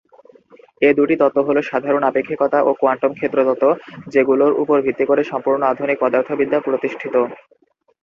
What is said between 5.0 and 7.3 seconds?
করে সম্পূর্ণ আধুনিক পদার্থবিদ্যা প্রতিষ্ঠিত।